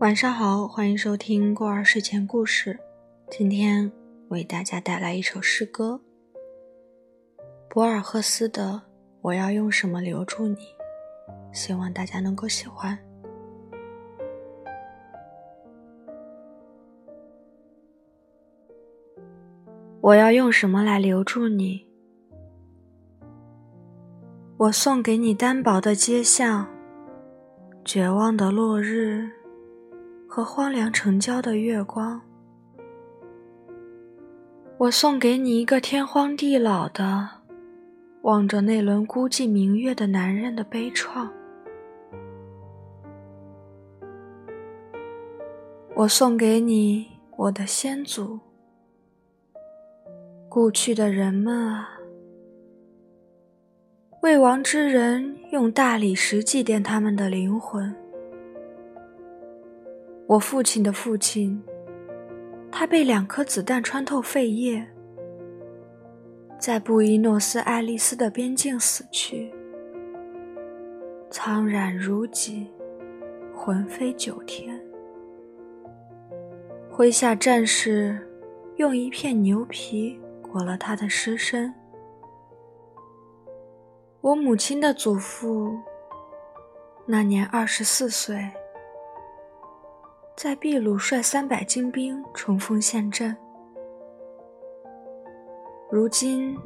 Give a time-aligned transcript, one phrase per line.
[0.00, 2.78] 晚上好，欢迎收听过儿睡前故事。
[3.30, 3.92] 今天
[4.28, 6.00] 为大家带来一首诗歌，
[7.68, 8.62] 博尔赫斯的
[9.20, 10.54] 《我要用什么留住你》，
[11.52, 12.98] 希望大家能够喜欢。
[20.00, 21.86] 我要用什么来留住你？
[24.56, 26.66] 我送给你单薄的街巷，
[27.84, 29.28] 绝望的落日
[30.32, 32.20] 和荒凉城郊的月光。
[34.78, 37.28] 我送给你一个天荒地老的，
[38.22, 41.28] 望着那轮孤寂明月的男人的悲怆。
[45.96, 48.38] 我送给你我的先祖。
[50.48, 51.98] 故去的人们啊，
[54.22, 57.92] 未亡之人用大理石祭奠他们的灵魂。
[60.30, 61.60] 我父亲的父亲，
[62.70, 64.86] 他被两颗子弹穿透肺叶，
[66.56, 69.52] 在布宜诺斯艾利斯的边境死去，
[71.32, 72.70] 苍然如己，
[73.52, 74.80] 魂飞九天。
[76.92, 78.24] 麾下战士
[78.76, 80.20] 用一片牛皮。
[80.52, 81.72] 裹了他的尸身。
[84.20, 85.78] 我母亲的祖父
[87.06, 88.50] 那年二十四岁，
[90.42, 93.36] 在秘鲁率三百精兵冲锋陷阵，
[95.90, 96.56] 如今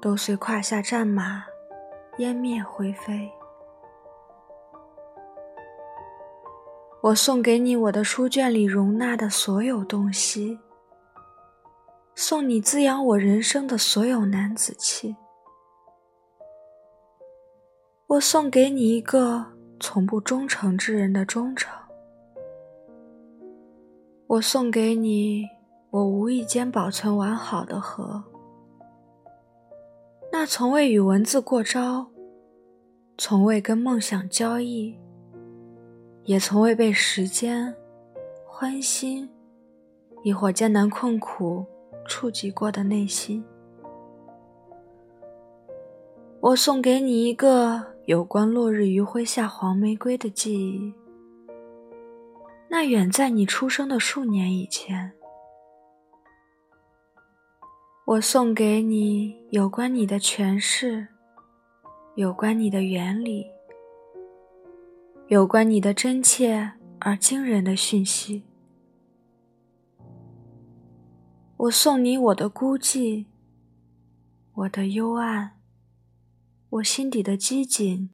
[0.00, 1.44] 都随胯下战马
[2.18, 3.28] 湮灭灰飞。
[7.02, 10.60] 我送给你我的书卷里容纳的所有东西。
[12.14, 15.16] 送你滋养我人生的所有男子气，
[18.06, 19.44] 我送给你一个
[19.80, 21.76] 从不忠诚之人的忠诚，
[24.26, 25.46] 我送给你
[25.90, 28.24] 我无意间保存完好的河，
[30.32, 32.06] 那从未与文字过招，
[33.16, 34.98] 从未跟梦想交易，
[36.24, 37.74] 也从未被时间、
[38.46, 39.28] 欢欣，
[40.22, 41.64] 亦或艰难困苦。
[42.08, 43.44] 触及过的内心，
[46.38, 50.94] 我送给你一个有关落日余晖下黄玫瑰的记忆。
[52.68, 55.12] 那远在你出生的数年以前，
[58.04, 61.08] 我送给你有关你的诠释，
[62.16, 63.46] 有关你的原理，
[65.28, 68.44] 有关你的真切而惊人的讯息。
[71.56, 73.26] 我送你我的孤寂，
[74.52, 75.58] 我的幽暗，
[76.68, 78.10] 我心底的机警。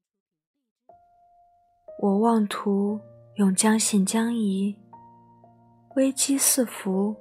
[1.98, 3.00] 我妄图
[3.36, 4.76] 用将信将疑、
[5.96, 7.16] 危机四伏、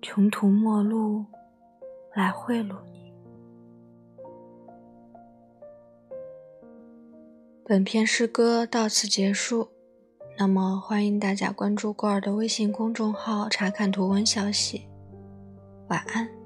[0.00, 1.26] 穷途末路
[2.14, 3.12] 来贿赂你。
[7.64, 9.68] 本篇诗歌到此结束。
[10.38, 14.88] 那么，欢迎大家关注过儿的微信公众号，查看图文消息。
[15.88, 16.39] 晚安。